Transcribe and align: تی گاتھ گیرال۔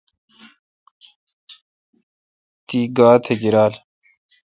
تی 2.67 2.79
گاتھ 2.97 3.27
گیرال۔ 3.41 3.73